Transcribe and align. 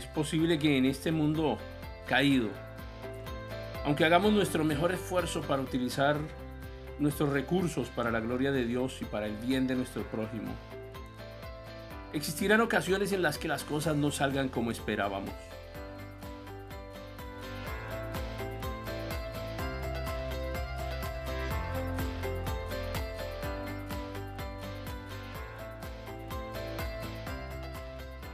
Es 0.00 0.06
posible 0.06 0.58
que 0.58 0.78
en 0.78 0.86
este 0.86 1.12
mundo 1.12 1.58
caído, 2.08 2.48
aunque 3.84 4.06
hagamos 4.06 4.32
nuestro 4.32 4.64
mejor 4.64 4.92
esfuerzo 4.92 5.42
para 5.42 5.60
utilizar 5.60 6.16
nuestros 6.98 7.28
recursos 7.28 7.88
para 7.88 8.10
la 8.10 8.18
gloria 8.20 8.50
de 8.50 8.64
Dios 8.64 8.96
y 9.02 9.04
para 9.04 9.26
el 9.26 9.36
bien 9.36 9.66
de 9.66 9.74
nuestro 9.74 10.02
prójimo, 10.04 10.54
existirán 12.14 12.62
ocasiones 12.62 13.12
en 13.12 13.20
las 13.20 13.36
que 13.36 13.46
las 13.46 13.62
cosas 13.62 13.94
no 13.94 14.10
salgan 14.10 14.48
como 14.48 14.70
esperábamos. 14.70 15.34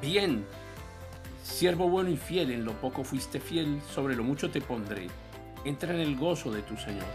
Bien, 0.00 0.46
siervo 1.48 1.88
bueno 1.88 2.10
y 2.10 2.16
fiel, 2.16 2.50
en 2.50 2.64
lo 2.64 2.72
poco 2.72 3.02
fuiste 3.02 3.40
fiel, 3.40 3.80
sobre 3.92 4.14
lo 4.14 4.22
mucho 4.22 4.50
te 4.50 4.60
pondré. 4.60 5.08
Entra 5.64 5.92
en 5.92 6.00
el 6.00 6.16
gozo 6.16 6.52
de 6.52 6.62
tu 6.62 6.76
Señor. 6.76 7.06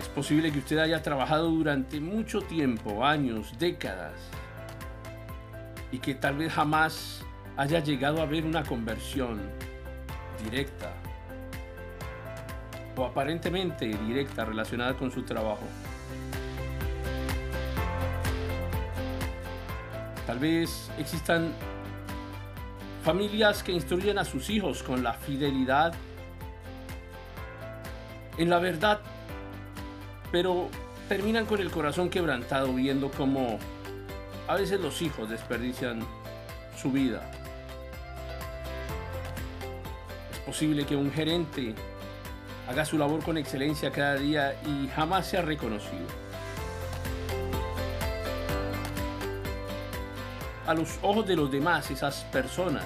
Es 0.00 0.08
posible 0.08 0.50
que 0.50 0.58
usted 0.58 0.78
haya 0.78 1.02
trabajado 1.02 1.50
durante 1.50 2.00
mucho 2.00 2.40
tiempo, 2.40 3.04
años, 3.04 3.54
décadas, 3.58 4.14
y 5.92 5.98
que 5.98 6.14
tal 6.14 6.38
vez 6.38 6.52
jamás 6.52 7.24
haya 7.56 7.78
llegado 7.78 8.20
a 8.20 8.26
ver 8.26 8.44
una 8.44 8.64
conversión 8.64 9.40
directa 10.42 10.92
o 12.96 13.04
aparentemente 13.04 13.86
directa 13.86 14.44
relacionada 14.44 14.94
con 14.94 15.10
su 15.10 15.22
trabajo. 15.22 15.64
Tal 20.26 20.38
vez 20.38 20.90
existan 20.98 21.52
familias 23.04 23.62
que 23.62 23.72
instruyen 23.72 24.18
a 24.18 24.24
sus 24.24 24.48
hijos 24.48 24.82
con 24.82 25.02
la 25.02 25.12
fidelidad 25.12 25.92
en 28.38 28.50
la 28.50 28.58
verdad, 28.58 29.00
pero 30.32 30.68
terminan 31.08 31.44
con 31.46 31.60
el 31.60 31.70
corazón 31.70 32.08
quebrantado 32.08 32.72
viendo 32.72 33.10
cómo 33.10 33.58
a 34.48 34.56
veces 34.56 34.80
los 34.80 35.02
hijos 35.02 35.28
desperdician 35.28 36.00
su 36.80 36.90
vida. 36.90 37.30
Es 40.32 40.38
posible 40.40 40.86
que 40.86 40.96
un 40.96 41.12
gerente 41.12 41.74
haga 42.68 42.84
su 42.84 42.98
labor 42.98 43.22
con 43.22 43.36
excelencia 43.36 43.90
cada 43.90 44.16
día 44.16 44.54
y 44.66 44.88
jamás 44.88 45.26
sea 45.26 45.42
reconocido. 45.42 46.06
A 50.66 50.74
los 50.74 50.98
ojos 51.02 51.26
de 51.26 51.36
los 51.36 51.50
demás, 51.50 51.90
esas 51.90 52.24
personas 52.32 52.84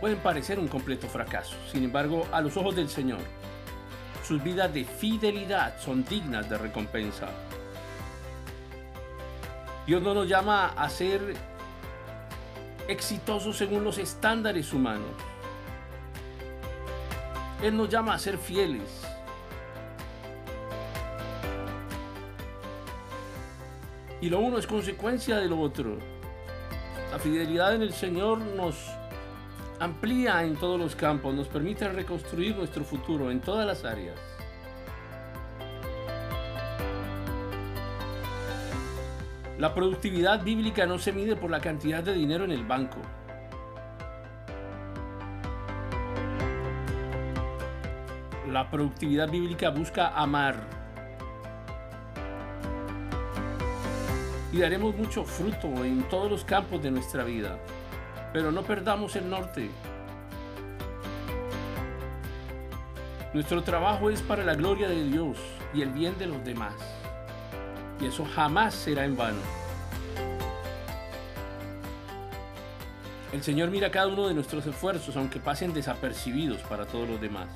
pueden 0.00 0.18
parecer 0.18 0.58
un 0.58 0.68
completo 0.68 1.08
fracaso. 1.08 1.56
Sin 1.70 1.82
embargo, 1.84 2.26
a 2.30 2.40
los 2.40 2.56
ojos 2.56 2.76
del 2.76 2.88
Señor, 2.88 3.20
sus 4.26 4.42
vidas 4.42 4.72
de 4.72 4.84
fidelidad 4.84 5.78
son 5.80 6.04
dignas 6.04 6.48
de 6.48 6.56
recompensa. 6.56 7.28
Dios 9.86 10.00
no 10.00 10.14
nos 10.14 10.28
llama 10.28 10.68
a 10.76 10.88
ser 10.88 11.34
exitosos 12.86 13.56
según 13.56 13.82
los 13.82 13.98
estándares 13.98 14.72
humanos 14.72 15.10
él 17.62 17.76
nos 17.76 17.88
llama 17.88 18.14
a 18.14 18.18
ser 18.18 18.38
fieles. 18.38 19.02
Y 24.20 24.28
lo 24.28 24.40
uno 24.40 24.58
es 24.58 24.66
consecuencia 24.66 25.36
de 25.36 25.48
lo 25.48 25.58
otro. 25.60 25.98
La 27.10 27.18
fidelidad 27.18 27.74
en 27.74 27.82
el 27.82 27.92
Señor 27.92 28.38
nos 28.38 28.76
amplía 29.78 30.44
en 30.44 30.56
todos 30.56 30.78
los 30.78 30.94
campos, 30.94 31.34
nos 31.34 31.48
permite 31.48 31.88
reconstruir 31.88 32.54
nuestro 32.54 32.84
futuro 32.84 33.30
en 33.30 33.40
todas 33.40 33.66
las 33.66 33.84
áreas. 33.84 34.18
La 39.58 39.74
productividad 39.74 40.42
bíblica 40.42 40.86
no 40.86 40.98
se 40.98 41.12
mide 41.12 41.36
por 41.36 41.50
la 41.50 41.60
cantidad 41.60 42.02
de 42.02 42.14
dinero 42.14 42.44
en 42.44 42.52
el 42.52 42.64
banco. 42.64 42.98
La 48.50 48.68
productividad 48.68 49.30
bíblica 49.30 49.70
busca 49.70 50.08
amar. 50.08 50.56
Y 54.52 54.58
daremos 54.58 54.96
mucho 54.96 55.24
fruto 55.24 55.68
en 55.84 56.02
todos 56.08 56.28
los 56.28 56.44
campos 56.44 56.82
de 56.82 56.90
nuestra 56.90 57.22
vida. 57.22 57.58
Pero 58.32 58.50
no 58.50 58.62
perdamos 58.62 59.14
el 59.14 59.30
norte. 59.30 59.70
Nuestro 63.32 63.62
trabajo 63.62 64.10
es 64.10 64.20
para 64.20 64.42
la 64.42 64.56
gloria 64.56 64.88
de 64.88 65.04
Dios 65.04 65.38
y 65.72 65.82
el 65.82 65.90
bien 65.90 66.18
de 66.18 66.26
los 66.26 66.44
demás. 66.44 66.74
Y 68.00 68.06
eso 68.06 68.26
jamás 68.34 68.74
será 68.74 69.04
en 69.04 69.16
vano. 69.16 69.38
El 73.32 73.44
Señor 73.44 73.70
mira 73.70 73.92
cada 73.92 74.08
uno 74.08 74.26
de 74.26 74.34
nuestros 74.34 74.66
esfuerzos, 74.66 75.16
aunque 75.16 75.38
pasen 75.38 75.72
desapercibidos 75.72 76.60
para 76.62 76.84
todos 76.84 77.08
los 77.08 77.20
demás. 77.20 77.46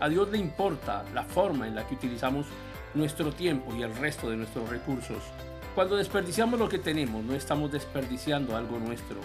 A 0.00 0.08
Dios 0.08 0.28
le 0.30 0.38
importa 0.38 1.04
la 1.12 1.24
forma 1.24 1.66
en 1.66 1.74
la 1.74 1.84
que 1.84 1.94
utilizamos 1.94 2.46
nuestro 2.94 3.32
tiempo 3.32 3.74
y 3.74 3.82
el 3.82 3.94
resto 3.96 4.30
de 4.30 4.36
nuestros 4.36 4.68
recursos. 4.68 5.22
Cuando 5.74 5.96
desperdiciamos 5.96 6.60
lo 6.60 6.68
que 6.68 6.78
tenemos, 6.78 7.24
no 7.24 7.34
estamos 7.34 7.72
desperdiciando 7.72 8.56
algo 8.56 8.78
nuestro. 8.78 9.20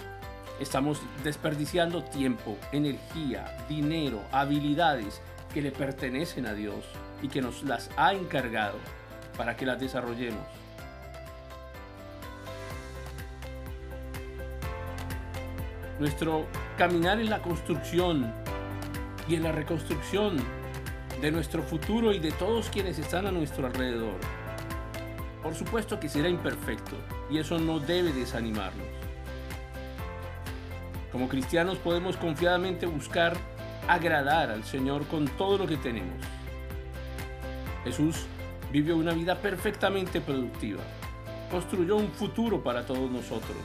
Estamos 0.58 1.00
desperdiciando 1.22 2.02
tiempo, 2.02 2.56
energía, 2.72 3.56
dinero, 3.68 4.22
habilidades 4.32 5.20
que 5.52 5.62
le 5.62 5.70
pertenecen 5.70 6.46
a 6.46 6.54
Dios 6.54 6.84
y 7.22 7.28
que 7.28 7.40
nos 7.40 7.62
las 7.62 7.88
ha 7.96 8.12
encargado 8.12 8.78
para 9.36 9.56
que 9.56 9.66
las 9.66 9.78
desarrollemos. 9.78 10.46
Nuestro 16.00 16.46
caminar 16.76 17.20
en 17.20 17.30
la 17.30 17.40
construcción 17.40 18.32
y 19.28 19.36
en 19.36 19.44
la 19.44 19.52
reconstrucción 19.52 20.63
de 21.20 21.30
nuestro 21.30 21.62
futuro 21.62 22.12
y 22.12 22.18
de 22.18 22.32
todos 22.32 22.68
quienes 22.70 22.98
están 22.98 23.26
a 23.26 23.32
nuestro 23.32 23.66
alrededor. 23.66 24.18
Por 25.42 25.54
supuesto 25.54 26.00
que 26.00 26.08
será 26.08 26.28
imperfecto 26.28 26.96
y 27.30 27.38
eso 27.38 27.58
no 27.58 27.78
debe 27.78 28.12
desanimarnos. 28.12 28.86
Como 31.12 31.28
cristianos 31.28 31.78
podemos 31.78 32.16
confiadamente 32.16 32.86
buscar 32.86 33.36
agradar 33.86 34.50
al 34.50 34.64
Señor 34.64 35.06
con 35.06 35.26
todo 35.28 35.58
lo 35.58 35.66
que 35.66 35.76
tenemos. 35.76 36.18
Jesús 37.84 38.26
vivió 38.72 38.96
una 38.96 39.12
vida 39.12 39.36
perfectamente 39.36 40.20
productiva. 40.20 40.82
Construyó 41.50 41.96
un 41.96 42.10
futuro 42.10 42.62
para 42.62 42.84
todos 42.84 43.10
nosotros. 43.10 43.58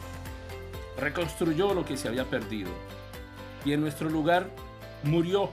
Reconstruyó 0.99 1.73
lo 1.73 1.85
que 1.85 1.97
se 1.97 2.07
había 2.07 2.25
perdido. 2.25 2.69
Y 3.65 3.73
en 3.73 3.81
nuestro 3.81 4.09
lugar 4.09 4.49
murió 5.03 5.49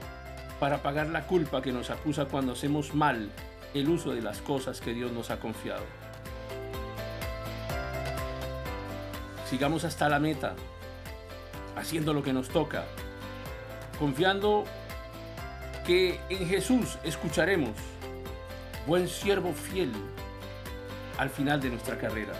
para 0.59 0.81
pagar 0.81 1.07
la 1.07 1.27
culpa 1.27 1.61
que 1.61 1.71
nos 1.71 1.89
acusa 1.89 2.25
cuando 2.25 2.53
hacemos 2.53 2.95
mal 2.95 3.29
el 3.73 3.89
uso 3.89 4.11
de 4.13 4.21
las 4.21 4.41
cosas 4.41 4.81
que 4.81 4.93
Dios 4.93 5.11
nos 5.11 5.29
ha 5.29 5.39
confiado. 5.39 5.83
Sigamos 9.49 9.83
hasta 9.83 10.09
la 10.09 10.19
meta, 10.19 10.55
haciendo 11.75 12.13
lo 12.13 12.23
que 12.23 12.33
nos 12.33 12.49
toca, 12.49 12.85
confiando 13.99 14.65
que 15.85 16.19
en 16.29 16.47
Jesús 16.47 16.97
escucharemos, 17.03 17.71
buen 18.85 19.07
siervo 19.07 19.53
fiel, 19.53 19.91
al 21.17 21.29
final 21.29 21.61
de 21.61 21.69
nuestra 21.69 21.97
carrera. 21.97 22.33